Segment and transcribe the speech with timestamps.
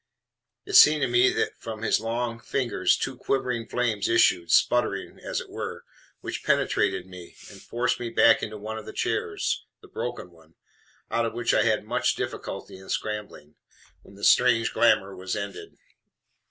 [0.65, 5.39] It seemed to me that from his long fingers two quivering flames issued, sputtering, as
[5.39, 5.83] it were,
[6.21, 10.55] which penetrated me, and forced me back into one of the chairs the broken one
[11.11, 13.57] out of which I had much difficulty in scrambling,
[14.01, 15.77] when the strange glamour was ended.